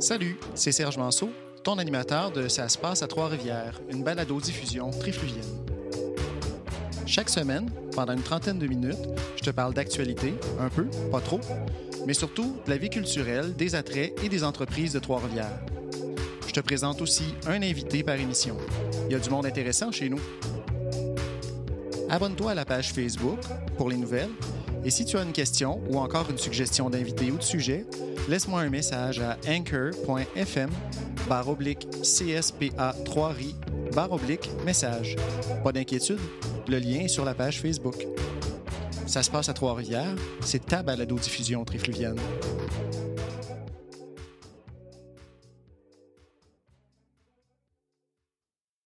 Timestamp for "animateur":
1.76-2.30